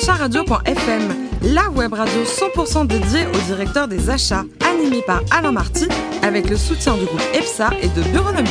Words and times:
acharadio.fm, 0.00 1.02
la 1.42 1.68
web 1.68 1.92
radio 1.92 2.22
100% 2.24 2.86
dédiée 2.86 3.26
au 3.26 3.38
directeur 3.46 3.86
des 3.86 4.08
achats, 4.08 4.44
animée 4.66 5.02
par 5.06 5.20
Alain 5.30 5.52
Marty, 5.52 5.88
avec 6.22 6.48
le 6.48 6.56
soutien 6.56 6.96
du 6.96 7.04
groupe 7.04 7.22
EPSA 7.34 7.68
et 7.82 7.88
de 7.88 8.02
Bureaunomique. 8.08 8.50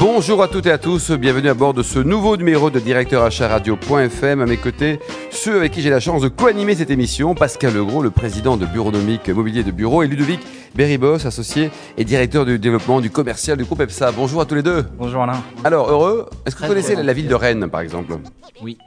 Bonjour 0.00 0.42
à 0.42 0.48
toutes 0.48 0.64
et 0.64 0.70
à 0.70 0.78
tous, 0.78 1.10
bienvenue 1.10 1.50
à 1.50 1.54
bord 1.54 1.74
de 1.74 1.82
ce 1.82 1.98
nouveau 1.98 2.38
numéro 2.38 2.70
de 2.70 2.80
directeur 2.80 3.30
radio.fm. 3.30 4.40
À 4.40 4.46
mes 4.46 4.56
côtés, 4.56 4.98
ceux 5.30 5.56
avec 5.56 5.72
qui 5.72 5.82
j'ai 5.82 5.90
la 5.90 6.00
chance 6.00 6.22
de 6.22 6.28
co-animer 6.28 6.74
cette 6.74 6.90
émission, 6.90 7.34
Pascal 7.34 7.74
Legros, 7.74 8.02
le 8.02 8.10
président 8.10 8.56
de 8.56 8.64
Bureaunomique 8.64 9.28
Mobilier 9.28 9.62
de 9.62 9.72
Bureau, 9.72 10.02
et 10.02 10.06
Ludovic 10.06 10.40
Berribos, 10.74 11.26
associé 11.26 11.70
et 11.98 12.04
directeur 12.04 12.46
du 12.46 12.58
développement 12.58 13.02
du 13.02 13.10
commercial 13.10 13.58
du 13.58 13.64
groupe 13.64 13.82
EPSA. 13.82 14.12
Bonjour 14.12 14.40
à 14.40 14.46
tous 14.46 14.54
les 14.54 14.62
deux. 14.62 14.86
Bonjour 14.96 15.22
Alain. 15.22 15.42
Alors, 15.64 15.90
heureux, 15.90 16.30
est-ce 16.46 16.56
que 16.56 16.62
vous 16.62 16.68
connaissez 16.68 16.96
la 16.96 17.12
ville 17.12 17.28
de 17.28 17.34
Rennes, 17.34 17.68
par 17.68 17.82
exemple? 17.82 18.16
Oui, 18.62 18.78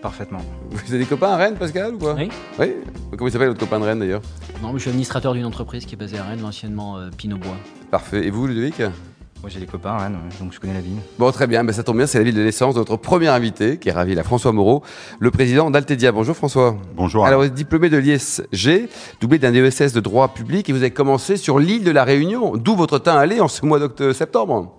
parfaitement. 0.00 0.40
Vous 0.70 0.94
avez 0.94 0.98
des 1.04 1.08
copains 1.08 1.28
à 1.30 1.36
Rennes, 1.36 1.56
Pascal, 1.56 1.94
ou 1.94 1.98
quoi 1.98 2.14
Oui. 2.14 2.28
Oui 2.58 2.74
Comment 3.12 3.28
il 3.28 3.32
s'appelle 3.32 3.48
votre 3.48 3.60
copain 3.60 3.78
de 3.78 3.84
Rennes, 3.84 3.98
d'ailleurs 4.00 4.22
Non, 4.62 4.68
mais 4.72 4.78
je 4.78 4.82
suis 4.82 4.90
administrateur 4.90 5.34
d'une 5.34 5.44
entreprise 5.44 5.84
qui 5.86 5.94
est 5.94 5.98
basée 5.98 6.18
à 6.18 6.24
Rennes, 6.24 6.44
anciennement 6.44 6.98
euh, 6.98 7.10
Pinot 7.16 7.36
Bois. 7.36 7.56
Parfait. 7.90 8.26
Et 8.26 8.30
vous, 8.30 8.46
Ludovic 8.46 8.78
Moi 8.78 9.48
j'ai 9.48 9.60
des 9.60 9.66
copains 9.66 9.90
à 9.90 9.98
Rennes, 10.04 10.18
donc 10.40 10.52
je 10.52 10.60
connais 10.60 10.74
la 10.74 10.80
ville. 10.80 10.96
Bon, 11.18 11.30
très 11.32 11.46
bien, 11.46 11.64
ben, 11.64 11.72
ça 11.72 11.82
tombe 11.82 11.96
bien, 11.98 12.06
c'est 12.06 12.18
la 12.18 12.24
ville 12.24 12.34
de 12.34 12.42
naissance 12.42 12.74
de 12.74 12.80
notre 12.80 12.96
premier 12.96 13.28
invité, 13.28 13.78
qui 13.78 13.88
est 13.88 13.92
ravi, 13.92 14.14
là, 14.14 14.22
François 14.22 14.52
Moreau, 14.52 14.82
le 15.18 15.30
président 15.30 15.70
d'Altedia. 15.70 16.12
Bonjour 16.12 16.36
François. 16.36 16.76
Bonjour. 16.96 17.26
Alors, 17.26 17.40
vous 17.40 17.46
êtes 17.46 17.54
diplômé 17.54 17.90
de 17.90 17.98
l'ISG, 17.98 18.88
doublé 19.20 19.38
d'un 19.38 19.52
DESS 19.52 19.92
de 19.92 20.00
droit 20.00 20.28
public, 20.34 20.68
et 20.68 20.72
vous 20.72 20.78
avez 20.78 20.92
commencé 20.92 21.36
sur 21.36 21.58
l'île 21.58 21.84
de 21.84 21.90
la 21.90 22.04
Réunion, 22.04 22.56
d'où 22.56 22.74
votre 22.74 22.98
teint 22.98 23.16
allé 23.16 23.40
en 23.40 23.48
ce 23.48 23.64
mois 23.66 23.78
d'octobre-septembre. 23.78 24.76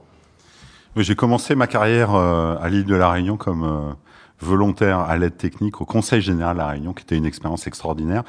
Oui, 0.96 1.04
J'ai 1.06 1.16
commencé 1.16 1.56
ma 1.56 1.68
carrière 1.68 2.14
euh, 2.16 2.56
à 2.62 2.68
l'île 2.68 2.86
de 2.86 2.96
la 2.96 3.10
Réunion 3.12 3.38
comme 3.38 3.64
euh, 3.64 3.94
volontaire 4.42 5.00
à 5.00 5.18
l'aide 5.18 5.38
technique 5.38 5.82
au 5.82 5.86
Conseil 5.86 6.22
général 6.22 6.56
de 6.56 6.62
la 6.62 6.68
Réunion, 6.68 6.94
qui 6.94 7.04
était 7.04 7.18
une 7.18 7.26
expérience 7.26 7.68
extraordinaire. 7.68 8.24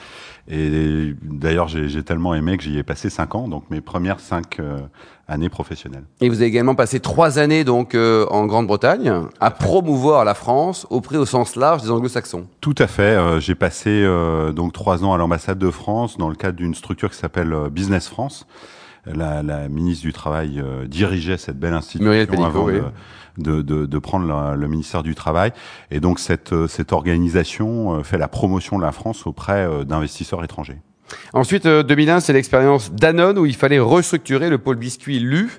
Et 0.48 1.14
d'ailleurs, 1.22 1.68
j'ai 1.68 2.02
tellement 2.02 2.34
aimé 2.34 2.56
que 2.56 2.64
j'y 2.64 2.78
ai 2.78 2.82
passé 2.82 3.10
cinq 3.10 3.34
ans, 3.34 3.48
donc 3.48 3.64
mes 3.70 3.80
premières 3.80 4.20
cinq 4.20 4.60
euh, 4.60 4.78
années 5.28 5.48
professionnelles. 5.48 6.04
Et 6.20 6.28
vous 6.28 6.36
avez 6.36 6.46
également 6.46 6.74
passé 6.74 7.00
trois 7.00 7.38
années 7.38 7.64
donc 7.64 7.94
euh, 7.94 8.26
en 8.30 8.46
Grande-Bretagne 8.46 9.12
à 9.40 9.50
promouvoir 9.50 10.24
la 10.24 10.34
France 10.34 10.86
auprès 10.90 11.16
au 11.16 11.26
sens 11.26 11.56
large 11.56 11.82
des 11.82 11.90
anglo-saxons. 11.90 12.46
Tout 12.60 12.74
à 12.78 12.86
fait. 12.86 13.02
euh, 13.02 13.40
j'ai 13.40 13.54
passé 13.54 13.90
euh, 13.90 14.52
donc 14.52 14.72
trois 14.72 15.04
ans 15.04 15.14
à 15.14 15.18
l'ambassade 15.18 15.58
de 15.58 15.70
France 15.70 16.18
dans 16.18 16.28
le 16.28 16.34
cadre 16.34 16.56
d'une 16.56 16.74
structure 16.74 17.10
qui 17.10 17.16
s'appelle 17.16 17.54
Business 17.70 18.08
France. 18.08 18.46
La, 19.06 19.42
la 19.42 19.68
ministre 19.68 20.04
du 20.04 20.12
Travail 20.12 20.60
euh, 20.60 20.86
dirigeait 20.86 21.36
cette 21.36 21.58
belle 21.58 21.74
institution 21.74 22.10
Pénicaud, 22.12 22.44
avant 22.44 22.64
oui. 22.66 22.74
de, 23.38 23.60
de, 23.62 23.86
de, 23.86 23.98
prendre 23.98 24.26
la- 24.26 24.54
le 24.54 24.68
ministère 24.68 25.02
du 25.02 25.14
Travail. 25.16 25.52
Et 25.90 25.98
donc 25.98 26.20
cette, 26.20 26.52
euh, 26.52 26.68
cette 26.68 26.92
organisation 26.92 27.98
euh, 27.98 28.02
fait 28.04 28.18
la 28.18 28.28
promotion 28.28 28.78
de 28.78 28.82
la 28.84 28.92
France 28.92 29.26
auprès 29.26 29.68
d'investisseurs 29.84 30.44
étrangers. 30.44 30.78
Ensuite, 31.34 31.66
euh, 31.66 31.82
2001, 31.82 32.20
c'est 32.20 32.32
l'expérience 32.32 32.92
Danone 32.92 33.38
où 33.38 33.44
il 33.46 33.56
fallait 33.56 33.80
restructurer 33.80 34.48
le 34.50 34.58
pôle 34.58 34.76
biscuit 34.76 35.18
LU 35.18 35.50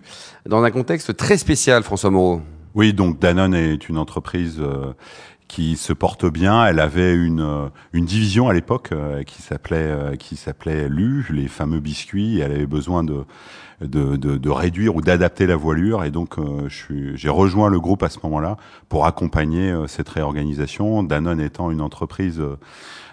dans 0.48 0.64
un 0.64 0.72
contexte 0.72 1.16
très 1.18 1.38
spécial, 1.38 1.84
François 1.84 2.10
Moreau. 2.12 2.42
Oui, 2.76 2.94
donc 2.94 3.20
Danone 3.20 3.54
est 3.54 3.88
une 3.90 3.98
entreprise 3.98 4.58
euh, 4.60 4.94
qui 5.54 5.78
se 5.78 5.94
porte 5.94 6.26
bien. 6.26 6.66
Elle 6.66 6.80
avait 6.80 7.14
une 7.14 7.42
euh, 7.42 7.70
une 7.94 8.06
division 8.06 8.50
à 8.50 8.54
l'époque 8.54 8.90
euh, 8.92 9.22
qui 9.22 9.44
s'appelait 9.44 9.78
euh, 9.78 10.16
qui 10.16 10.36
s'appelait 10.36 10.90
LU, 10.90 11.28
les 11.30 11.48
fameux 11.48 11.80
biscuits. 11.80 12.40
Elle 12.40 12.54
avait 12.54 12.66
besoin 12.66 13.04
de 13.04 13.24
de, 13.82 14.16
de, 14.16 14.38
de 14.38 14.50
réduire 14.50 14.96
ou 14.96 15.02
d'adapter 15.02 15.46
la 15.46 15.56
voilure. 15.56 16.06
Et 16.06 16.10
donc, 16.10 16.40
euh, 16.40 16.68
j'ai 16.70 17.30
rejoint 17.30 17.70
le 17.70 17.80
groupe 17.80 18.02
à 18.02 18.10
ce 18.10 18.18
moment-là 18.24 18.58
pour 18.90 19.06
accompagner 19.06 19.70
euh, 19.70 19.86
cette 19.86 20.10
réorganisation. 20.10 21.04
Danone 21.04 21.40
étant 21.40 21.70
une 21.70 21.82
entreprise 21.82 22.40
euh, 22.40 22.58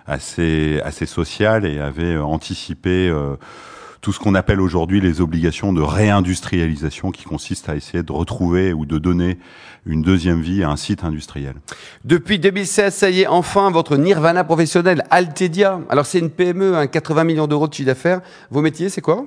assez 0.07 0.81
assez 0.83 1.05
sociale 1.05 1.67
et 1.67 1.79
avait 1.79 2.17
anticipé. 2.17 3.13
Tout 4.01 4.13
ce 4.13 4.19
qu'on 4.19 4.35
appelle 4.35 4.61
aujourd'hui 4.61 5.01
les 5.01 5.21
obligations 5.21 5.73
de 5.73 5.83
réindustrialisation 5.83 7.11
qui 7.11 7.25
consistent 7.25 7.69
à 7.69 7.77
essayer 7.77 8.03
de 8.03 8.13
retrouver 8.13 8.73
ou 8.73 8.87
de 8.87 8.99
donner 8.99 9.39
une 9.87 10.03
deuxième 10.03 10.41
vie 10.41 10.63
à 10.63 10.71
un 10.71 10.77
site 10.77 11.05
industriel. 11.05 11.55
Depuis 12.05 12.39
2016, 12.39 12.95
ça 12.95 13.11
y 13.11 13.23
est, 13.23 13.27
enfin, 13.27 13.71
votre 13.71 13.97
nirvana 13.97 14.45
professionnel, 14.45 15.05
Altedia. 15.11 15.81
Alors, 15.89 16.07
c'est 16.07 16.19
une 16.19 16.31
PME, 16.31 16.77
un 16.77 16.87
80 16.87 17.25
millions 17.25 17.47
d'euros 17.47 17.69
de 17.69 17.75
chiffre 17.75 17.87
d'affaires. 17.87 18.21
Vos 18.51 18.63
métiers, 18.63 18.89
c'est 18.89 19.01
quoi? 19.01 19.27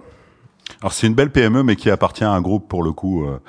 Alors 0.82 0.94
c'est 0.94 1.08
une 1.08 1.14
belle 1.14 1.32
PME 1.32 1.64
mais 1.64 1.76
qui 1.76 1.90
appartient 1.90 2.24
à 2.24 2.32
un 2.32 2.42
groupe 2.42 2.68
pour 2.68 2.84
le 2.84 2.92
coup 2.92 3.26
euh, 3.26 3.40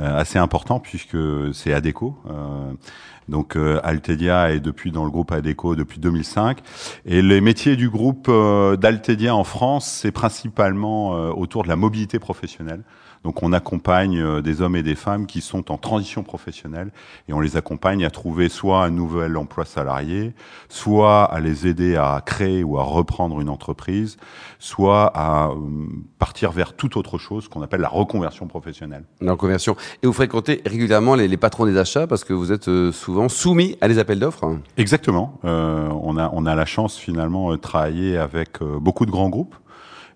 euh, 0.00 0.18
assez 0.18 0.38
important 0.38 0.80
puisque 0.80 1.18
c'est 1.52 1.72
Adeco. 1.72 2.18
Euh, 2.30 2.72
donc 3.28 3.56
euh, 3.56 3.78
Altedia 3.84 4.52
est 4.52 4.60
depuis 4.60 4.90
dans 4.90 5.04
le 5.04 5.10
groupe 5.10 5.32
Adeco 5.32 5.76
depuis 5.76 6.00
2005 6.00 6.60
et 7.04 7.20
les 7.20 7.40
métiers 7.40 7.76
du 7.76 7.90
groupe 7.90 8.30
d'Altedia 8.80 9.34
en 9.34 9.44
France 9.44 9.86
c'est 10.02 10.10
principalement 10.10 11.10
autour 11.30 11.62
de 11.62 11.68
la 11.68 11.76
mobilité 11.76 12.18
professionnelle. 12.18 12.82
Donc 13.24 13.42
on 13.42 13.52
accompagne 13.52 14.18
euh, 14.18 14.42
des 14.42 14.62
hommes 14.62 14.74
et 14.74 14.82
des 14.82 14.96
femmes 14.96 15.26
qui 15.26 15.40
sont 15.40 15.70
en 15.70 15.78
transition 15.78 16.22
professionnelle 16.22 16.90
et 17.28 17.32
on 17.32 17.40
les 17.40 17.56
accompagne 17.56 18.04
à 18.04 18.10
trouver 18.10 18.48
soit 18.48 18.84
un 18.84 18.90
nouvel 18.90 19.36
emploi 19.36 19.64
salarié, 19.64 20.34
soit 20.68 21.24
à 21.24 21.38
les 21.38 21.66
aider 21.66 21.96
à 21.96 22.20
créer 22.24 22.64
ou 22.64 22.78
à 22.78 22.82
reprendre 22.82 23.40
une 23.40 23.48
entreprise, 23.48 24.16
soit 24.58 25.06
à 25.14 25.50
euh, 25.50 25.54
partir 26.18 26.50
vers 26.50 26.74
toute 26.74 26.96
autre 26.96 27.18
chose 27.18 27.48
qu'on 27.48 27.62
appelle 27.62 27.80
la 27.80 27.88
reconversion 27.88 28.48
professionnelle. 28.48 29.04
En 29.26 29.36
conversion. 29.36 29.76
Et 30.02 30.06
vous 30.06 30.12
fréquentez 30.12 30.60
régulièrement 30.66 31.14
les, 31.14 31.28
les 31.28 31.36
patrons 31.36 31.66
des 31.66 31.78
achats 31.78 32.06
parce 32.06 32.24
que 32.24 32.32
vous 32.32 32.50
êtes 32.50 32.68
euh, 32.68 32.90
souvent 32.92 33.28
soumis 33.28 33.76
à 33.80 33.88
des 33.88 33.98
appels 33.98 34.18
d'offres? 34.18 34.56
Exactement. 34.76 35.38
Euh, 35.44 35.88
on 36.02 36.16
a 36.16 36.30
on 36.32 36.46
a 36.46 36.54
la 36.54 36.64
chance 36.64 36.96
finalement 36.96 37.52
de 37.52 37.56
travailler 37.56 38.16
avec 38.16 38.62
beaucoup 38.62 39.06
de 39.06 39.10
grands 39.10 39.28
groupes. 39.28 39.54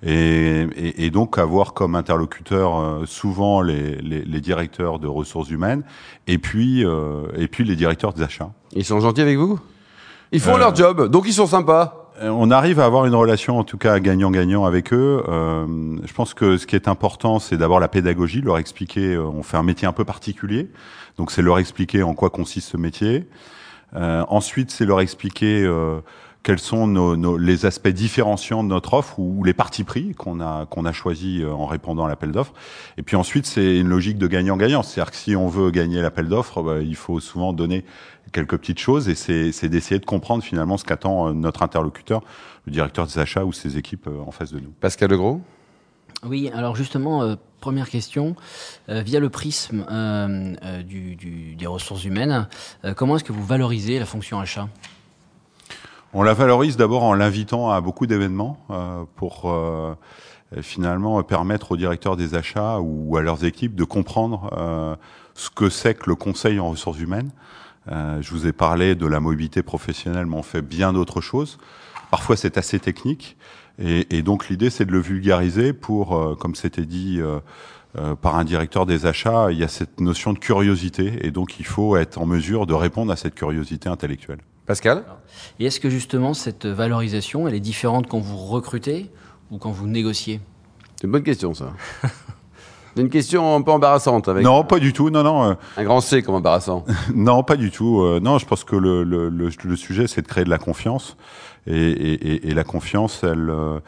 Et, 0.03 0.67
et, 0.77 1.07
et 1.07 1.11
donc 1.11 1.39
avoir 1.39 1.73
comme 1.73 1.95
interlocuteur 1.95 2.96
souvent 3.05 3.61
les, 3.61 3.97
les, 3.97 4.25
les 4.25 4.41
directeurs 4.41 4.99
de 4.99 5.07
ressources 5.09 5.51
humaines 5.51 5.83
et 6.27 6.39
puis 6.39 6.85
euh, 6.85 7.25
et 7.37 7.49
puis 7.49 7.65
les 7.65 7.77
directeurs 7.77 8.13
des 8.13 8.23
achats. 8.23 8.51
Ils 8.73 8.85
sont 8.85 9.01
gentils 9.01 9.21
avec 9.23 9.37
vous? 9.37 9.59
Ils 10.33 10.41
font 10.41 10.55
Euh, 10.55 10.59
leur 10.59 10.75
job, 10.75 11.09
donc 11.11 11.25
ils 11.27 11.33
sont 11.35 11.47
sympas. 11.47 12.11
Euh, 12.23 12.31
On 12.31 12.51
arrive 12.51 12.81
à 12.81 12.87
avoir 12.87 13.05
une 13.07 13.15
relation 13.15 13.59
en 13.59 13.65
tout 13.65 13.77
cas 13.79 13.99
gagnant-gagnant 14.01 14.65
avec 14.65 14.93
eux. 14.93 15.23
Euh, 15.29 15.97
je 16.05 16.13
pense 16.15 16.33
que 16.35 16.57
ce 16.57 16.67
qui 16.67 16.75
est 16.75 16.89
important, 16.89 17.39
c'est 17.39 17.59
d'abord 17.59 17.79
la 17.79 17.89
pédagogie, 17.89 18.41
leur 18.41 18.59
expliquer. 18.59 19.15
euh, 19.15 19.23
on 19.23 19.43
fait 19.43 19.59
un 19.59 19.63
métier 19.63 19.87
un 19.87 19.93
peu 19.93 20.05
particulier, 20.05 20.71
donc 21.19 21.31
c'est 21.31 21.43
leur 21.43 21.59
expliquer 21.59 22.03
en 22.03 22.15
quoi 22.15 22.31
consiste 22.31 22.71
ce 22.71 22.77
métier. 22.77 23.27
Euh, 23.95 24.25
ensuite, 24.29 24.71
c'est 24.71 24.85
leur 24.87 25.01
expliquer 25.01 25.63
euh, 25.63 26.01
quels 26.47 26.61
sont 26.61 26.87
nos, 26.87 27.17
nos- 27.17 27.39
les 27.39 27.67
aspects 27.67 27.89
différenciants 27.89 28.63
de 28.63 28.69
notre 28.69 28.95
offre 28.95 29.19
ou, 29.19 29.43
les 29.43 29.53
partis 29.53 29.83
pris 29.83 30.15
qu'on 30.15 30.39
a 30.41 30.65
qu'on 30.67 30.85
a 30.85 30.93
choisi 30.93 31.43
euh, 31.43 31.51
en 31.53 31.67
répondant 31.67 32.05
à 32.05 32.09
l'appel 32.09 32.31
d'offres. 32.31 32.53
Et 32.99 33.03
puis 33.03 33.17
ensuite, 33.17 33.47
c'est 33.47 33.79
une 33.79 33.89
logique 33.89 34.17
de 34.17 34.29
gagnant-gagnant. 34.29 34.85
C'est-à-dire 34.85 35.11
que 35.11 35.17
si 35.17 35.35
on 35.35 35.49
veut 35.49 35.73
gagner 35.73 36.01
l'appel 36.01 36.29
d'offres, 36.29 36.63
bah, 36.63 36.79
il 36.83 36.95
faut 36.95 37.19
souvent 37.19 37.53
donner 37.53 37.85
quelques 38.31 38.57
petites 38.59 38.79
choses 38.79 39.09
et 39.09 39.17
c'est 39.17 39.51
c'est 39.51 39.69
d'essayer 39.69 39.99
de 39.99 40.05
comprendre 40.07 40.45
finalement 40.45 40.77
ce 40.77 40.85
qu'attend 40.85 41.27
euh, 41.27 41.33
notre 41.33 41.65
interlocuteur, 41.65 42.21
le 42.67 42.71
directeur 42.73 43.09
des 43.09 43.19
achats 43.19 43.45
ou 43.45 43.53
ses 43.53 43.77
équipes 43.77 44.07
euh, 44.07 44.21
en 44.25 44.31
face 44.31 44.53
de 44.53 44.61
nous. 44.61 44.71
Pascal 44.81 45.11
Legros 45.11 45.41
Oui, 46.23 46.49
alors 46.55 46.77
justement, 46.77 47.25
euh, 47.25 47.35
première 47.61 47.91
question, 47.91 48.37
euh, 48.89 49.03
via 49.03 49.19
le 49.19 49.31
prisme 49.31 49.85
euh, 49.91 50.55
euh, 50.63 50.83
du, 50.85 51.17
du- 51.17 51.57
des 51.57 51.67
ressources 51.67 52.05
humaines, 52.05 52.47
euh, 52.85 52.95
comment 52.95 53.17
est-ce 53.17 53.25
que 53.25 53.33
vous 53.33 53.45
valorisez 53.45 53.99
la 53.99 54.07
fonction 54.07 54.39
achat? 54.39 54.69
On 56.13 56.23
la 56.23 56.35
valorise 56.35 56.77
d'abord 56.77 57.03
en 57.03 57.15
l'invitant 57.15 57.71
à 57.71 57.81
beaucoup 57.81 58.07
d'événements 58.07 58.59
euh, 58.71 59.05
pour 59.17 59.51
euh, 59.51 59.95
finalement 60.63 61.23
permettre 61.23 61.73
aux 61.73 61.77
directeurs 61.77 62.17
des 62.17 62.35
achats 62.35 62.79
ou 62.81 63.17
à 63.17 63.23
leurs 63.23 63.45
équipes 63.45 63.75
de 63.75 63.85
comprendre 63.85 64.51
euh, 64.57 64.97
ce 65.35 65.51
que 65.51 65.69
c'est 65.69 65.95
que 65.95 66.09
le 66.09 66.17
conseil 66.17 66.59
en 66.59 66.71
ressources 66.71 66.99
humaines. 66.99 67.31
Euh, 67.91 68.21
je 68.21 68.31
vous 68.31 68.47
ai 68.47 68.53
parlé 68.53 68.95
de 68.95 69.07
la 69.07 69.21
mobilité 69.21 69.63
professionnelle, 69.63 70.27
mais 70.27 70.37
on 70.37 70.43
fait 70.43 70.63
bien 70.63 70.93
d'autres 70.93 71.21
choses. 71.21 71.59
Parfois, 72.11 72.37
c'est 72.37 72.59
assez 72.59 72.81
technique. 72.81 73.37
Et, 73.79 74.17
et 74.17 74.23
donc, 74.23 74.49
l'idée, 74.49 74.71
c'est 74.71 74.87
de 74.87 74.93
le 74.93 75.01
vulgariser 75.01 75.73
pour, 75.73 76.17
euh, 76.17 76.35
comme 76.35 76.55
c'était 76.55 76.87
dit 76.87 77.19
euh, 77.21 77.41
euh, 77.99 78.15
par 78.15 78.37
un 78.37 78.45
directeur 78.45 78.87
des 78.87 79.07
achats, 79.07 79.49
il 79.51 79.59
y 79.59 79.65
a 79.65 79.69
cette 79.69 80.01
notion 80.01 80.33
de 80.33 80.39
curiosité. 80.39 81.27
Et 81.27 81.31
donc, 81.31 81.61
il 81.61 81.67
faut 81.67 81.97
être 81.97 82.19
en 82.19 82.27
mesure 82.27 82.67
de 82.67 82.75
répondre 82.75 83.13
à 83.13 83.17
cette 83.17 83.35
curiosité 83.35 83.89
intellectuelle. 83.89 84.41
Pascal 84.67 85.05
Et 85.61 85.67
est-ce 85.67 85.79
que 85.81 85.89
justement 85.89 86.35
cette 86.35 86.67
valorisation, 86.67 87.47
elle 87.47 87.55
est 87.55 87.61
différente 87.61 88.09
quand 88.09 88.19
vous 88.19 88.37
recrutez 88.37 89.11
ou 89.51 89.59
quand 89.59 89.71
vous 89.71 89.87
négociez? 89.87 90.41
C'est 90.97 91.07
une 91.07 91.13
bonne 91.13 91.23
question, 91.23 91.55
ça. 91.55 91.73
C'est 92.95 93.03
une 93.03 93.11
question 93.11 93.55
un 93.55 93.63
peu 93.63 93.71
embarrassante 93.71 94.29
avec 94.29 94.45
Non, 94.45 94.65
pas 94.65 94.81
du 94.81 94.93
tout. 94.93 95.11
Non, 95.11 95.23
non, 95.23 95.51
euh, 95.51 95.55
un 95.77 95.85
grand 95.85 96.01
C 96.01 96.23
comme 96.23 96.35
embarrassant. 96.35 96.85
non, 97.15 97.45
pas 97.45 97.57
du 97.57 97.71
tout. 97.71 98.01
Euh, 98.01 98.19
non, 98.19 98.39
je 98.39 98.47
pense 98.47 98.65
que 98.65 98.75
le, 98.75 99.05
le, 99.05 99.29
le, 99.29 99.51
le 99.63 99.77
sujet, 99.77 100.09
c'est 100.09 100.23
de 100.23 100.27
créer 100.27 100.45
de 100.45 100.51
la 100.51 100.59
confiance. 100.59 101.17
Et, 101.69 101.75
et, 101.75 102.13
et, 102.33 102.49
et 102.49 102.55
la 102.55 102.65
confiance, 102.65 103.23
elle, 103.23 103.51
euh, 103.51 103.79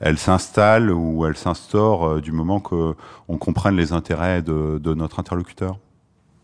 elle 0.00 0.18
s'installe 0.18 0.90
ou 0.90 1.24
elle 1.26 1.36
s'instaure 1.36 2.20
du 2.20 2.32
moment 2.32 2.60
que 2.60 2.94
on 3.28 3.38
comprenne 3.38 3.76
les 3.76 3.92
intérêts 3.92 4.42
de, 4.42 4.78
de 4.82 4.94
notre 4.94 5.20
interlocuteur. 5.20 5.78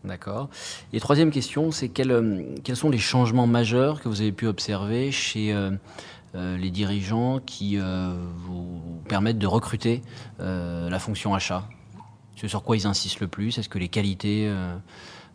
D'accord. 0.03 0.49
Et 0.91 0.99
troisième 0.99 1.31
question, 1.31 1.71
c'est 1.71 1.87
quels, 1.89 2.11
euh, 2.11 2.43
quels 2.63 2.75
sont 2.75 2.89
les 2.89 2.97
changements 2.97 3.47
majeurs 3.47 4.01
que 4.01 4.09
vous 4.09 4.19
avez 4.21 4.33
pu 4.33 4.47
observer 4.47 5.11
chez 5.11 5.53
euh, 5.53 5.71
euh, 6.35 6.57
les 6.57 6.71
dirigeants 6.71 7.39
qui 7.45 7.77
euh, 7.79 8.13
vous 8.45 8.81
permettent 9.07 9.39
de 9.39 9.47
recruter 9.47 10.01
euh, 10.41 10.89
la 10.89 10.99
fonction 10.99 11.33
achat? 11.33 11.63
Ce 12.35 12.47
sur 12.49 12.63
quoi 12.63 12.75
ils 12.75 12.85
insistent 12.85 13.21
le 13.21 13.27
plus? 13.29 13.57
Est-ce 13.57 13.69
que 13.69 13.79
les 13.79 13.87
qualités 13.87 14.47
euh, 14.49 14.75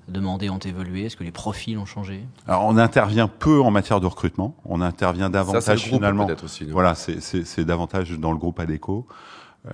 demandées 0.09 0.51
ont 0.51 0.59
évolué? 0.59 1.05
Est-ce 1.07 1.17
que 1.17 1.25
les 1.25 1.31
profils 1.31 1.79
ont 1.79 1.87
changé? 1.87 2.23
Alors, 2.47 2.65
on 2.67 2.77
intervient 2.77 3.29
peu 3.29 3.63
en 3.63 3.71
matière 3.71 4.01
de 4.01 4.07
recrutement. 4.07 4.55
On 4.67 4.83
intervient 4.83 5.31
Ça, 5.33 5.43
c'est 5.45 5.47
davantage 5.53 5.85
le 5.85 5.89
groupe 5.91 6.01
finalement. 6.01 6.27
aussi. 6.45 6.65
Voilà, 6.67 6.95
c'est- 6.95 7.21
c'est 7.21 7.45
c'est 7.47 7.65
davantage 7.65 8.11
dans 8.19 8.33
le 8.33 8.39
groupe 8.39 8.61
ADECO. 8.61 9.07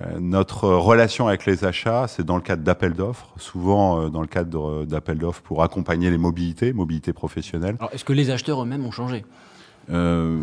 Euh, 0.01 0.19
notre 0.19 0.67
relation 0.69 1.27
avec 1.27 1.45
les 1.45 1.63
achats, 1.63 2.07
c'est 2.07 2.25
dans 2.25 2.35
le 2.35 2.41
cadre 2.41 2.63
d'appels 2.63 2.93
d'offres, 2.93 3.29
souvent 3.37 4.01
euh, 4.01 4.09
dans 4.09 4.21
le 4.21 4.27
cadre 4.27 4.81
euh, 4.81 4.85
d'appels 4.85 5.17
d'offres 5.17 5.41
pour 5.41 5.63
accompagner 5.63 6.09
les 6.09 6.17
mobilités, 6.17 6.73
mobilités 6.73 7.13
professionnelles. 7.13 7.75
Alors, 7.79 7.93
est-ce 7.93 8.03
que 8.05 8.13
les 8.13 8.29
acheteurs 8.29 8.61
eux-mêmes 8.61 8.85
ont 8.85 8.91
changé? 8.91 9.23
Euh, 9.91 10.41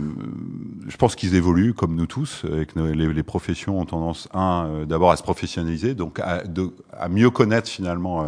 je 0.86 0.96
pense 0.96 1.16
qu'ils 1.16 1.34
évoluent 1.34 1.74
comme 1.74 1.96
nous 1.96 2.06
tous, 2.06 2.44
et 2.60 2.64
que 2.66 2.78
les, 2.78 3.12
les 3.12 3.22
professions 3.24 3.80
ont 3.80 3.84
tendance, 3.84 4.28
un, 4.32 4.66
euh, 4.66 4.84
d'abord 4.84 5.10
à 5.10 5.16
se 5.16 5.22
professionnaliser, 5.24 5.94
donc 5.94 6.20
à, 6.20 6.44
de- 6.44 6.70
à 6.96 7.08
mieux 7.08 7.30
connaître 7.30 7.68
finalement 7.68 8.22
euh, 8.22 8.26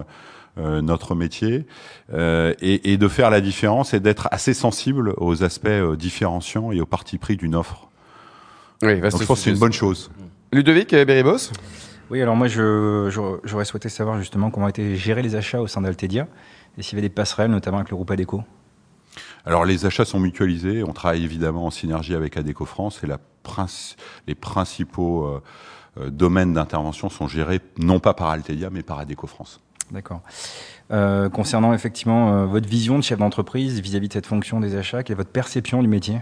euh, 0.58 0.80
notre 0.82 1.14
métier, 1.14 1.66
euh, 2.12 2.52
et, 2.60 2.92
et 2.92 2.96
de 2.96 3.08
faire 3.08 3.30
la 3.30 3.40
différence 3.40 3.94
et 3.94 4.00
d'être 4.00 4.28
assez 4.32 4.54
sensible 4.54 5.14
aux 5.16 5.44
aspects 5.44 5.66
euh, 5.68 5.96
différenciants 5.96 6.72
et 6.72 6.80
au 6.80 6.86
parti 6.86 7.16
pris 7.18 7.36
d'une 7.36 7.54
offre. 7.54 7.88
Oui, 8.82 8.98
vaste 9.00 9.12
Donc 9.12 9.22
je 9.22 9.26
pense 9.28 9.38
que 9.38 9.44
c'est 9.44 9.50
une 9.50 9.58
bonne 9.58 9.72
chose. 9.72 10.10
Ludovic 10.54 10.92
euh, 10.92 11.04
Beribos 11.04 11.50
Oui, 12.10 12.22
alors 12.22 12.36
moi, 12.36 12.46
je- 12.46 13.08
j'aurais 13.44 13.64
souhaité 13.64 13.88
savoir 13.88 14.18
justement 14.20 14.52
comment 14.52 14.68
étaient 14.68 14.94
gérés 14.94 15.22
les 15.22 15.34
achats 15.34 15.60
au 15.60 15.66
sein 15.66 15.80
d'Altedia 15.80 16.28
et 16.78 16.82
s'il 16.82 16.96
y 16.96 17.00
avait 17.00 17.08
des 17.08 17.12
passerelles, 17.12 17.50
notamment 17.50 17.78
avec 17.78 17.90
le 17.90 17.96
groupe 17.96 18.12
ADECO. 18.12 18.44
Alors 19.44 19.64
les 19.64 19.84
achats 19.84 20.04
sont 20.04 20.20
mutualisés, 20.20 20.84
on 20.84 20.92
travaille 20.92 21.24
évidemment 21.24 21.66
en 21.66 21.70
synergie 21.72 22.14
avec 22.14 22.36
ADECO 22.36 22.66
France 22.66 23.00
et 23.02 23.08
la 23.08 23.18
princi- 23.44 23.96
les 24.28 24.36
principaux 24.36 25.24
euh, 25.26 25.42
euh, 26.00 26.10
domaines 26.10 26.52
d'intervention 26.54 27.08
sont 27.08 27.26
gérés 27.26 27.60
non 27.76 27.98
pas 27.98 28.14
par 28.14 28.28
Altedia 28.28 28.70
mais 28.70 28.84
par 28.84 29.00
ADECO 29.00 29.26
France. 29.26 29.60
D'accord. 29.90 30.20
Euh, 30.92 31.28
concernant 31.30 31.74
effectivement 31.74 32.32
euh, 32.32 32.46
votre 32.46 32.68
vision 32.68 32.96
de 32.96 33.02
chef 33.02 33.18
d'entreprise 33.18 33.80
vis-à-vis 33.80 34.06
de 34.08 34.12
cette 34.12 34.26
fonction 34.26 34.60
des 34.60 34.76
achats, 34.76 35.02
quelle 35.02 35.14
est 35.14 35.16
votre 35.16 35.30
perception 35.32 35.82
du 35.82 35.88
métier? 35.88 36.20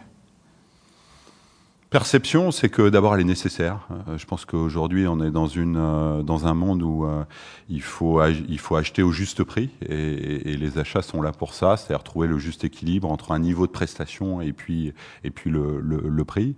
Perception, 1.93 2.53
c'est 2.53 2.71
que 2.71 2.89
d'abord 2.89 3.15
elle 3.15 3.21
est 3.21 3.25
nécessaire. 3.25 3.87
Euh, 4.09 4.17
je 4.17 4.25
pense 4.25 4.47
qu'aujourd'hui 4.47 5.07
on 5.07 5.21
est 5.23 5.31
dans 5.31 5.47
une 5.47 5.77
euh, 5.77 6.23
dans 6.23 6.47
un 6.47 6.55
monde 6.55 6.83
où 6.83 7.05
euh, 7.05 7.23
il 7.69 7.83
faut 7.83 8.19
il 8.25 8.59
faut 8.59 8.77
acheter 8.77 9.03
au 9.03 9.13
juste 9.13 9.45
prix 9.45 9.69
et, 9.87 10.53
et- 10.53 10.57
les 10.57 10.79
achats 10.79 11.03
sont 11.03 11.21
là 11.21 11.33
pour 11.33 11.53
ça, 11.53 11.77
c'est-à-dire 11.77 12.03
trouver 12.03 12.29
le 12.29 12.39
juste 12.39 12.65
équilibre 12.65 13.13
entre 13.13 13.33
un 13.33 13.39
niveau 13.39 13.67
de 13.67 13.73
prestation 13.73 14.41
et 14.41 14.55
puis 14.55 14.95
et 15.23 15.31
puis 15.31 15.51
le, 15.51 15.81
le, 15.83 16.01
le 16.09 16.25
prix. 16.25 16.57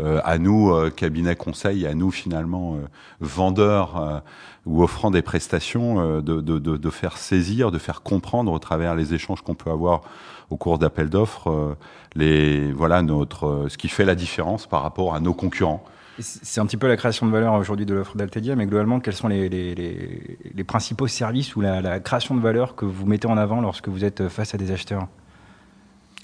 Euh, 0.00 0.20
à 0.24 0.38
nous 0.38 0.72
euh, 0.72 0.90
cabinet 0.90 1.36
conseil, 1.36 1.86
à 1.86 1.94
nous 1.94 2.10
finalement 2.10 2.74
euh, 2.74 2.78
vendeurs 3.20 4.22
ou 4.66 4.82
offrant 4.82 5.12
des 5.12 5.22
prestations, 5.22 6.20
de, 6.20 6.40
de, 6.40 6.58
de, 6.58 6.76
de 6.76 6.90
faire 6.90 7.18
saisir, 7.18 7.70
de 7.70 7.78
faire 7.78 8.02
comprendre 8.02 8.50
au 8.50 8.58
travers 8.58 8.94
les 8.96 9.14
échanges 9.14 9.42
qu'on 9.42 9.54
peut 9.54 9.70
avoir 9.70 10.02
au 10.50 10.56
cours 10.56 10.78
d'appels 10.78 11.08
d'offres, 11.08 11.50
euh, 11.50 11.76
les 12.14 12.72
voilà 12.72 13.02
notre 13.02 13.46
euh, 13.46 13.68
ce 13.68 13.76
qui 13.78 13.88
fait 13.88 14.04
la 14.04 14.14
différence 14.14 14.66
par 14.66 14.82
rapport 14.82 15.14
à 15.14 15.20
nos 15.20 15.34
concurrents. 15.34 15.84
C'est 16.18 16.60
un 16.60 16.66
petit 16.66 16.76
peu 16.76 16.88
la 16.88 16.96
création 16.98 17.26
de 17.26 17.32
valeur 17.32 17.54
aujourd'hui 17.54 17.86
de 17.86 17.94
l'offre 17.94 18.16
d'Altedia, 18.16 18.54
mais 18.54 18.66
globalement, 18.66 19.00
quels 19.00 19.14
sont 19.14 19.28
les, 19.28 19.48
les, 19.48 19.74
les, 19.74 20.38
les 20.54 20.64
principaux 20.64 21.06
services 21.08 21.56
ou 21.56 21.62
la, 21.62 21.80
la 21.80 22.00
création 22.00 22.34
de 22.34 22.40
valeur 22.40 22.76
que 22.76 22.84
vous 22.84 23.06
mettez 23.06 23.26
en 23.28 23.38
avant 23.38 23.62
lorsque 23.62 23.88
vous 23.88 24.04
êtes 24.04 24.28
face 24.28 24.54
à 24.54 24.58
des 24.58 24.70
acheteurs? 24.72 25.08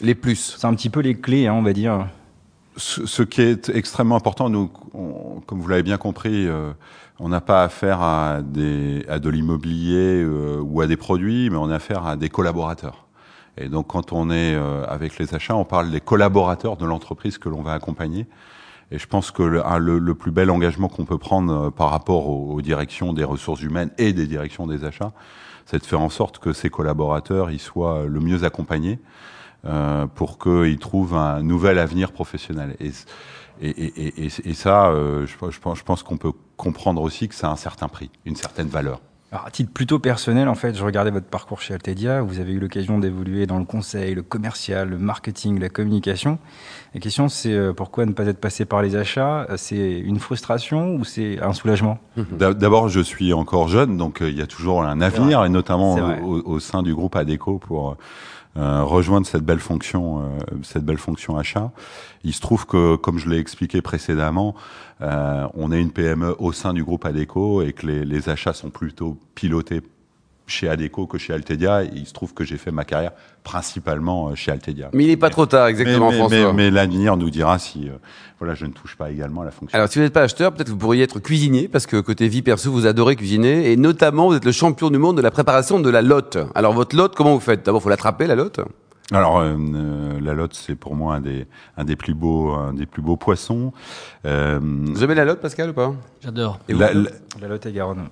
Les 0.03 0.15
plus. 0.15 0.57
C'est 0.59 0.67
un 0.67 0.75
petit 0.75 0.91
peu 0.91 1.01
les 1.01 1.15
clés, 1.19 1.47
hein, 1.47 1.55
on 1.55 1.63
va 1.63 1.73
dire. 1.73 2.07
Ce, 2.77 3.07
ce 3.07 3.23
qui 3.23 3.41
est 3.41 3.71
extrêmement 3.71 4.15
important, 4.17 4.51
nous, 4.51 4.71
on- 4.93 5.41
comme 5.47 5.59
vous 5.61 5.69
l'avez 5.69 5.83
bien 5.83 5.97
compris, 5.97 6.47
euh, 6.47 6.71
on 7.19 7.31
n'a 7.31 7.41
pas 7.41 7.65
affaire 7.65 8.01
à 8.03 8.41
des 8.43 9.05
à 9.09 9.19
de 9.19 9.29
l'immobilier 9.31 10.23
euh, 10.23 10.61
ou 10.61 10.83
à 10.83 10.87
des 10.87 10.97
produits, 10.99 11.49
mais 11.51 11.57
on 11.57 11.71
a 11.71 11.77
affaire 11.77 12.07
à 12.07 12.15
des 12.17 12.29
collaborateurs. 12.29 13.08
Et 13.61 13.69
donc, 13.69 13.89
quand 13.89 14.13
on 14.13 14.31
est 14.31 14.55
euh, 14.55 14.85
avec 14.87 15.19
les 15.19 15.35
achats, 15.35 15.57
on 15.57 15.65
parle 15.65 15.91
des 15.91 16.01
collaborateurs 16.01 16.77
de 16.77 16.87
l'entreprise 16.87 17.39
que 17.39 17.49
l'on 17.49 17.63
va 17.63 17.73
accompagner. 17.73 18.27
Et 18.91 18.99
je 18.99 19.07
pense 19.07 19.31
que 19.31 19.43
le, 19.43 20.15
plus 20.15 20.31
bel 20.31 20.51
engagement 20.51 20.89
qu'on 20.89 21.05
peut 21.05 21.19
prendre 21.19 21.67
euh, 21.67 21.71
par 21.71 21.91
rapport 21.91 22.29
aux, 22.29 22.61
directions 22.63 23.13
des 23.13 23.25
ressources 23.25 23.63
humaines 23.63 23.91
et 23.99 24.13
des 24.13 24.27
directions 24.27 24.67
des 24.67 24.85
achats, 24.85 25.13
c'est 25.67 25.79
de 25.79 25.87
faire 25.87 26.01
en 26.01 26.09
sorte 26.09 26.39
que 26.39 26.53
ces 26.55 26.71
collaborateurs 26.71 27.51
ils 27.51 27.61
soient 27.61 28.07
le 28.07 28.21
mieux 28.21 28.45
accompagnés 28.45 28.99
euh, 29.67 30.07
pour 30.07 30.39
qu'ils 30.39 30.79
trouvent 30.79 31.17
un 31.17 31.43
nouvel 31.43 31.79
avenir 31.79 32.13
professionnel. 32.13 32.77
Et, 32.81 32.93
ça, 34.55 34.87
euh, 34.87 35.27
je, 35.27 35.51
je 35.51 35.61
pense, 35.61 35.79
je 35.79 35.85
pense 35.85 36.03
qu'on 36.03 36.17
peut 36.17 36.33
comprendre 36.57 37.03
aussi 37.03 37.29
que 37.29 37.35
ça 37.35 37.49
a 37.49 37.51
un 37.53 37.57
certain 37.57 37.89
prix, 37.89 38.11
une 38.25 38.37
certaine 38.37 38.69
valeur. 38.69 39.01
Alors, 39.31 39.47
à 39.47 39.51
titre 39.51 39.71
plutôt 39.71 39.99
personnel, 39.99 40.49
en 40.49 40.55
fait, 40.55 40.75
je 40.75 40.83
regardais 40.83 41.11
votre 41.11 41.27
parcours 41.27 41.61
chez 41.61 41.75
Altedia. 41.75 42.23
Vous 42.23 42.41
avez 42.41 42.53
eu 42.53 42.59
l'occasion 42.59 42.99
d'évoluer 42.99 43.45
dans 43.47 43.59
le 43.59 43.67
conseil, 43.67 44.15
le 44.15 44.23
commercial, 44.23 44.89
le 44.89 44.97
marketing, 44.97 45.61
la 45.61 45.69
communication. 45.69 46.39
La 46.95 47.01
question, 47.01 47.29
c'est 47.29 47.53
euh, 47.53 47.75
pourquoi 47.75 48.07
ne 48.07 48.13
pas 48.13 48.27
être 48.27 48.41
passé 48.41 48.65
par 48.65 48.81
les 48.81 48.97
achats? 48.97 49.47
Euh, 49.51 49.59
C'est 49.59 49.99
une 49.99 50.19
frustration 50.19 50.95
ou 50.95 51.05
c'est 51.05 51.39
un 51.43 51.53
soulagement? 51.53 51.99
D'a- 52.17 52.55
D'abord, 52.55 52.89
je 52.89 53.01
suis 53.01 53.35
encore 53.35 53.69
jeune, 53.69 53.99
donc 53.99 54.23
euh, 54.23 54.31
il 54.31 54.39
y 54.39 54.41
a 54.41 54.47
toujours 54.47 54.83
un 54.83 55.03
avenir, 55.03 55.45
et 55.45 55.51
notamment 55.51 55.97
au, 56.25 56.41
au 56.47 56.59
sein 56.59 56.83
du 56.83 56.95
groupe 56.95 57.15
ADECO 57.15 57.59
pour 57.59 57.99
euh, 58.59 58.83
rejoindre 58.83 59.27
cette 59.27 59.45
belle 59.45 59.61
fonction, 59.61 60.21
euh, 60.21 60.39
cette 60.63 60.85
belle 60.85 60.99
fonction 60.99 61.37
achat. 61.37 61.71
Il 62.25 62.35
se 62.35 62.41
trouve 62.41 62.67
que, 62.67 62.97
comme 62.97 63.19
je 63.19 63.29
l'ai 63.29 63.39
expliqué 63.39 63.83
précédemment, 63.83 64.55
euh, 65.01 65.47
on 65.55 65.71
est 65.71 65.81
une 65.81 65.93
PME 65.93 66.35
au 66.39 66.53
sein 66.53 66.75
du 66.75 66.83
groupe 66.83 67.05
ADECO 67.05 67.63
et 67.63 67.73
que 67.73 67.87
les, 67.87 68.05
les 68.05 68.29
achats 68.29 68.53
sont 68.53 68.71
plutôt 68.71 69.17
pilotés 69.35 69.81
chez 70.49 70.69
ADECO 70.69 71.07
que 71.07 71.19
chez 71.19 71.33
Altedia. 71.33 71.85
Et 71.85 71.91
il 71.95 72.07
se 72.07 72.13
trouve 72.13 72.35
que 72.35 72.45
j'ai 72.45 72.57
fait 72.57 72.71
ma 72.71 72.85
carrière 72.85 73.13
principalement 73.45 74.29
euh, 74.29 74.35
chez 74.35 74.51
Altedia. 74.51 74.91
Mais 74.93 75.05
il 75.05 75.09
n'est 75.09 75.17
pas 75.17 75.31
trop 75.31 75.47
tard, 75.47 75.69
exactement, 75.69 76.11
mais, 76.11 76.19
mais, 76.19 76.19
François. 76.19 76.53
mais, 76.53 76.71
l'avenir 76.71 77.17
nous 77.17 77.31
dira 77.31 77.59
si 77.59 77.89
euh, 77.89 77.93
voilà, 78.39 78.55
je 78.55 78.67
ne 78.67 78.73
touche 78.73 78.97
pas 78.97 79.11
également 79.11 79.43
à 79.43 79.45
la 79.45 79.51
fonction. 79.51 79.77
Alors, 79.77 79.89
si 79.89 79.99
vous 79.99 80.05
n'êtes 80.05 80.13
pas 80.13 80.23
acheteur, 80.23 80.53
peut-être 80.53 80.67
que 80.67 80.73
vous 80.73 80.79
pourriez 80.79 81.05
être 81.05 81.21
cuisinier, 81.21 81.69
parce 81.69 81.87
que 81.87 82.01
côté 82.01 82.29
vie 82.29 82.43
perso, 82.43 82.71
vous 82.71 82.87
adorez 82.87 83.17
cuisiner, 83.17 83.73
et 83.73 83.77
notamment, 83.77 84.29
vous 84.29 84.35
êtes 84.35 84.45
le 84.45 84.53
champion 84.53 84.91
du 84.91 84.99
monde 84.99 85.17
de 85.17 85.23
la 85.23 85.31
préparation 85.31 85.81
de 85.81 85.91
la 85.91 86.03
lotte. 86.03 86.39
Alors, 86.55 86.73
votre 86.73 86.97
lotte, 86.97 87.15
comment 87.15 87.35
vous 87.35 87.41
faites? 87.41 87.65
D'abord, 87.65 87.83
faut 87.83 87.89
l'attraper, 87.89 88.27
la 88.27 88.35
lotte 88.35 88.61
Alors 89.11 89.39
euh, 89.39 89.57
euh, 89.57 90.21
la 90.21 90.35
lotte, 90.35 90.53
c'est 90.55 90.75
pour 90.75 90.95
moi 90.95 91.15
un 91.15 91.21
des 91.21 91.47
un 91.79 91.85
des 91.85 91.97
plus 91.97 92.13
beaux 92.13 92.53
un 92.53 92.75
des 92.75 92.85
plus 92.85 93.01
beaux 93.01 93.17
poissons. 93.17 93.73
Euh, 94.27 94.59
Vous 94.63 95.03
aimez 95.03 95.15
la 95.15 95.25
lotte, 95.25 95.41
Pascal, 95.41 95.71
ou 95.71 95.73
pas? 95.73 95.95
J'adore. 96.23 96.59
Et 96.69 96.75
la, 96.75 96.93
vous 96.93 97.05
la, 97.05 97.11
La 97.41 97.49
Lot-et-Garonne. 97.49 98.09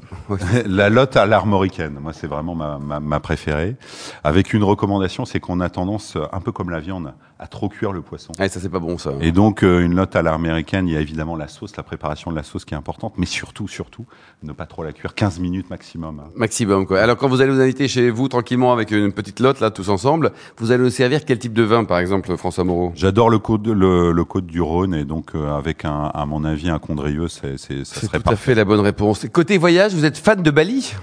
la 0.66 0.88
lotte 0.88 1.16
à 1.16 1.26
l'armoricaine, 1.26 1.99
moi 2.00 2.12
c'est 2.14 2.26
vraiment 2.28 2.54
ma, 2.54 2.78
ma, 2.78 3.00
ma 3.00 3.20
préférée. 3.20 3.76
Avec 4.25 4.54
une 4.54 4.64
recommandation, 4.64 5.26
c'est 5.26 5.40
qu'on 5.40 5.61
a 5.61 5.68
tendance, 5.68 6.16
un 6.32 6.40
peu 6.40 6.52
comme 6.52 6.70
la 6.70 6.80
viande, 6.80 7.12
à 7.38 7.47
trop 7.47 7.68
cuire 7.68 7.92
le 7.92 8.00
poisson. 8.00 8.32
Ouais, 8.38 8.49
ça, 8.49 8.61
c'est 8.61 8.70
pas 8.70 8.78
bon, 8.78 8.97
ça. 8.97 9.12
Et 9.20 9.32
donc 9.32 9.62
euh, 9.62 9.85
une 9.85 9.94
lotte 9.94 10.16
à 10.16 10.23
l'américaine, 10.23 10.88
il 10.88 10.94
y 10.94 10.97
a 10.97 11.00
évidemment 11.00 11.37
la 11.37 11.49
sauce, 11.49 11.76
la 11.76 11.82
préparation 11.82 12.30
de 12.30 12.37
la 12.37 12.42
sauce 12.42 12.64
qui 12.64 12.73
est 12.73 12.76
importante, 12.78 13.14
mais 13.18 13.26
surtout, 13.26 13.68
surtout, 13.68 14.06
ne 14.42 14.52
pas 14.52 14.64
trop 14.64 14.82
la 14.82 14.92
cuire, 14.92 15.14
15 15.14 15.40
minutes 15.40 15.68
maximum. 15.68 16.23
Maximum, 16.37 16.87
quoi. 16.87 17.00
Alors, 17.00 17.16
quand 17.18 17.28
vous 17.28 17.42
allez 17.42 17.50
vous 17.50 17.61
inviter 17.61 17.88
chez 17.88 18.09
vous, 18.11 18.28
tranquillement, 18.28 18.73
avec 18.73 18.90
une 18.92 19.12
petite 19.12 19.40
lotte, 19.40 19.61
là, 19.61 19.70
tous 19.70 19.90
ensemble, 19.90 20.32
vous 20.56 20.70
allez 20.70 20.86
nous 20.87 20.90
servir 20.90 21.25
quel 21.25 21.38
type 21.38 21.52
de 21.52 21.62
vin, 21.62 21.85
par 21.85 21.99
exemple, 21.99 22.35
François 22.37 22.64
Moreau? 22.64 22.93
J'adore 22.95 23.28
le 23.28 23.38
côte 23.38 23.66
le, 23.66 24.12
le 24.12 24.25
côte 24.25 24.47
du 24.47 24.61
Rhône 24.61 24.95
et 24.95 25.05
donc 25.05 25.35
euh, 25.35 25.57
avec 25.57 25.85
un 25.85 26.05
à 26.14 26.25
mon 26.26 26.45
avis 26.45 26.71
un 26.71 26.78
Condrieux, 26.78 27.28
c'est 27.28 27.59
c'est 27.59 27.85
ça 27.85 28.00
serait 28.00 28.21
tout 28.21 28.31
à 28.31 28.37
fait 28.37 28.55
la 28.55 28.64
bonne 28.64 28.81
réponse. 28.81 29.26
Côté 29.33 29.59
voyage, 29.59 29.95
vous 29.95 30.05
êtes 30.05 30.16
fan 30.19 30.43
de 30.43 30.50
Bali? 30.50 30.95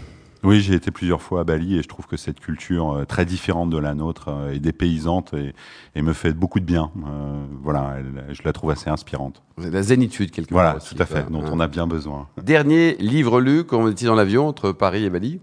Oui, 0.46 0.60
j'ai 0.60 0.74
été 0.74 0.92
plusieurs 0.92 1.22
fois 1.22 1.42
à 1.42 1.44
Bali 1.46 1.78
et 1.78 1.82
je 1.82 1.88
trouve 1.88 2.06
que 2.06 2.18
cette 2.18 2.40
culture 2.42 2.92
euh, 2.98 3.06
très 3.06 3.24
différente 3.26 3.70
de 3.70 3.78
la 3.78 3.94
nôtre 3.94 4.26
euh, 4.28 4.52
est 4.54 4.60
dépaysante 4.60 5.34
et, 5.34 5.54
et 5.96 6.02
me 6.02 6.12
fait 6.12 6.34
beaucoup 6.34 6.60
de 6.60 6.66
bien. 6.66 6.92
Euh, 6.98 7.46
voilà, 7.62 7.96
elle- 7.98 8.34
je 8.36 8.42
la 8.44 8.52
trouve 8.52 8.70
assez 8.72 8.90
inspirante. 8.90 9.42
Vous 9.56 9.66
avez 9.66 9.74
la 9.74 9.84
zénitude, 9.84 10.32
quelque 10.32 10.52
Voilà, 10.52 10.72
part. 10.72 10.82
aussi, 10.82 10.96
tout 10.96 11.02
à 11.02 11.06
fait, 11.06 11.26
dont 11.32 11.44
on 11.50 11.62
a 11.62 11.68
bien 11.68 11.88
besoin. 11.88 12.28
Dernier 12.42 12.96
livre 13.00 13.40
lu 13.40 13.64
quand 13.64 13.82
vous 13.82 13.90
étiez 13.90 14.08
dans 14.08 14.16
l'avion 14.16 14.48
entre 14.48 14.74
Paris 14.74 15.06
et 15.06 15.10
Bali? 15.10 15.40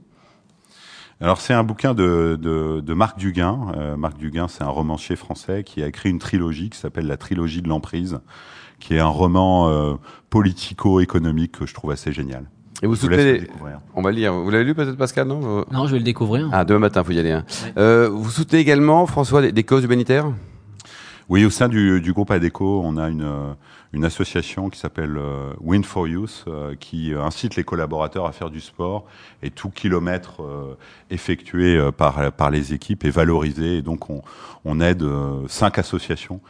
Alors 1.21 1.41
c'est 1.41 1.53
un 1.53 1.65
bouquin 1.65 1.93
de, 1.93 2.39
de, 2.41 2.81
de 2.81 2.95
Marc 2.95 3.19
Duguin. 3.19 3.73
Euh, 3.77 3.97
Marc 3.97 4.17
Duguin, 4.17 4.49
c'est 4.49 4.65
un 4.65 4.69
romancier 4.69 5.17
français 5.17 5.65
qui 5.65 5.83
a 5.83 5.87
écrit 5.87 6.09
une 6.09 6.19
trilogie 6.19 6.71
qui 6.71 6.79
s'appelle 6.79 7.07
la 7.07 7.19
trilogie 7.19 7.61
de 7.61 7.69
l'emprise, 7.69 8.21
qui 8.79 8.95
est 8.95 9.00
un 9.00 9.07
roman 9.07 9.69
euh, 9.69 9.95
politico-économique 10.31 11.59
que 11.59 11.67
je 11.67 11.75
trouve 11.75 11.91
assez 11.91 12.12
génial. 12.12 12.45
Et 12.83 12.87
vous 12.87 12.97
soutenez... 12.97 13.41
découvrir. 13.41 13.81
On 13.95 14.00
va 14.00 14.11
lire. 14.12 14.33
Vous 14.33 14.49
l'avez 14.50 14.65
lu 14.65 14.75
peut-être, 14.75 14.97
Pascal, 14.97 15.29
non 15.29 15.67
Non, 15.71 15.87
je 15.87 15.93
vais 15.93 15.99
le 15.99 16.05
découvrir. 16.05 16.49
Ah, 16.50 16.65
demain 16.65 16.79
matin, 16.79 17.05
faut 17.05 17.12
y 17.12 17.19
aller. 17.19 17.33
hein. 17.33 17.45
Ouais. 17.65 17.73
Euh, 17.77 18.09
vous 18.11 18.31
soutenez 18.31 18.62
également, 18.62 19.05
François, 19.05 19.43
des, 19.43 19.53
des 19.53 19.65
causes 19.65 19.85
humanitaires? 19.85 20.33
Oui, 21.31 21.45
au 21.45 21.51
sein 21.51 21.69
du, 21.69 22.13
groupe 22.13 22.33
ADECO, 22.33 22.83
on 22.85 22.97
a 22.97 23.09
une, 23.09 23.23
euh, 23.23 23.53
une 23.93 24.05
association 24.05 24.69
qui 24.69 24.81
s'appelle 24.81 25.17
euh, 25.17 25.53
Win 25.61 25.85
for 25.85 26.09
Youth, 26.09 26.45
euh, 26.49 26.75
qui 26.75 27.13
incite 27.15 27.55
les 27.55 27.63
collaborateurs 27.63 28.27
à 28.27 28.33
faire 28.33 28.51
du 28.51 28.61
sport 28.61 29.05
et 29.41 29.51
tout 29.51 29.71
kilomètre 29.71 30.43
effectué 31.09 31.81
par, 31.97 32.33
par 32.33 32.51
les 32.51 32.75
équipes 32.75 33.05
est 33.05 33.11
valorisé. 33.11 33.77
Et 33.77 33.83
donc, 33.83 34.09
on, 34.11 34.81
aide 34.81 35.05
cinq 35.47 35.79
associations 35.79 36.41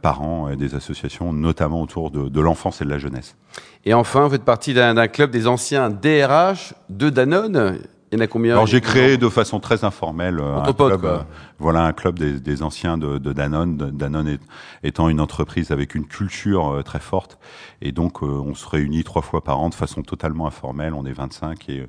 par 0.00 0.22
an, 0.22 0.56
des 0.56 0.74
associations 0.74 1.34
notamment 1.34 1.82
autour 1.82 2.10
de, 2.10 2.30
de 2.30 2.40
l'enfance 2.40 2.80
et 2.80 2.86
de 2.86 2.90
la 2.90 2.98
jeunesse. 2.98 3.36
Et 3.84 3.92
enfin, 3.92 4.24
vous 4.24 4.30
faites 4.30 4.44
partie 4.44 4.72
d'un 4.72 5.08
club 5.08 5.30
des 5.30 5.46
anciens 5.46 5.90
DRH 5.90 6.72
de 6.88 7.10
Danone. 7.10 7.78
Il 8.12 8.18
y 8.18 8.20
en 8.20 8.24
a 8.24 8.26
combien? 8.26 8.52
Alors 8.54 8.66
j'ai 8.66 8.80
créé 8.80 9.16
de 9.18 9.28
façon 9.28 9.60
très 9.60 9.84
informelle 9.84 10.40
un 10.40 10.72
club, 10.72 11.00
quoi. 11.00 11.26
voilà 11.60 11.84
un 11.84 11.92
club 11.92 12.18
des, 12.18 12.40
des 12.40 12.62
anciens 12.62 12.98
de, 12.98 13.18
de, 13.18 13.32
Danone, 13.32 13.76
Danone 13.76 14.38
étant 14.82 15.08
une 15.08 15.20
entreprise 15.20 15.70
avec 15.70 15.94
une 15.94 16.06
culture 16.06 16.74
euh, 16.74 16.82
très 16.82 16.98
forte 16.98 17.38
et 17.82 17.92
donc 17.92 18.22
euh, 18.22 18.26
on 18.26 18.54
se 18.54 18.68
réunit 18.68 19.04
trois 19.04 19.22
fois 19.22 19.44
par 19.44 19.60
an 19.60 19.68
de 19.68 19.74
façon 19.74 20.02
totalement 20.02 20.48
informelle. 20.48 20.92
On 20.94 21.06
est 21.06 21.12
25 21.12 21.68
et 21.68 21.86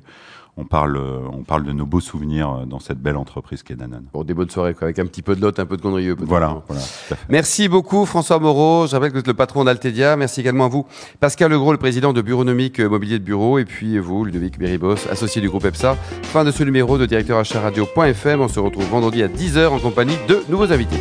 on 0.56 0.64
parle, 0.64 0.98
on 1.32 1.44
parle 1.44 1.64
de 1.64 1.72
nos 1.72 1.86
beaux 1.86 2.00
souvenirs 2.00 2.66
dans 2.66 2.78
cette 2.78 2.98
belle 2.98 3.16
entreprise 3.16 3.62
qu'est 3.62 3.74
Danone. 3.74 4.04
Pour 4.12 4.24
des 4.24 4.34
bonnes 4.34 4.50
soirées, 4.50 4.74
quoi, 4.74 4.84
avec 4.84 4.98
un 4.98 5.06
petit 5.06 5.22
peu 5.22 5.34
de 5.34 5.40
lot, 5.40 5.58
un 5.58 5.64
peu 5.64 5.76
de 5.76 5.82
conneries. 5.82 6.10
Voilà, 6.10 6.62
voilà 6.68 6.82
Merci 7.30 7.68
beaucoup 7.68 8.04
François 8.04 8.38
Moreau. 8.38 8.86
Je 8.86 8.92
rappelle 8.92 9.08
que 9.08 9.14
vous 9.14 9.20
êtes 9.20 9.26
le 9.26 9.34
patron 9.34 9.64
d'Altedia. 9.64 10.16
Merci 10.16 10.40
également 10.40 10.66
à 10.66 10.68
vous, 10.68 10.86
Pascal 11.20 11.50
Legros, 11.50 11.72
le 11.72 11.78
président 11.78 12.12
de 12.12 12.20
Bureaunomique 12.20 12.80
Mobilier 12.80 13.18
de 13.18 13.24
Bureau, 13.24 13.58
et 13.58 13.64
puis 13.64 13.98
vous, 13.98 14.24
Ludovic 14.24 14.58
Beribos, 14.58 15.08
associé 15.10 15.40
du 15.40 15.48
groupe 15.48 15.64
EPSA. 15.64 15.96
Fin 16.22 16.44
de 16.44 16.50
ce 16.50 16.62
numéro 16.64 16.98
de 16.98 17.06
directeur 17.06 17.42
radio.fm. 17.54 18.40
On 18.40 18.48
se 18.48 18.60
retrouve 18.60 18.88
vendredi 18.88 19.22
à 19.22 19.28
10h 19.28 19.68
en 19.68 19.78
compagnie 19.78 20.16
de 20.28 20.42
nouveaux 20.48 20.70
invités. 20.70 21.00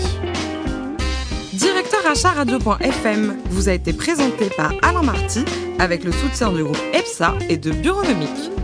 Directeur 1.53 2.00
achat 2.10 2.31
radio.fm 2.31 3.36
vous 3.50 3.70
a 3.70 3.74
été 3.74 3.91
présenté 3.93 4.50
par 4.55 4.74
Alain 4.81 5.03
Marty 5.03 5.43
avec 5.79 6.03
le 6.03 6.12
soutien 6.12 6.51
du 6.51 6.63
groupe 6.63 6.79
EPSA 6.93 7.36
et 7.50 7.58
de 7.58 7.72
Bureaunomique. 7.72 8.61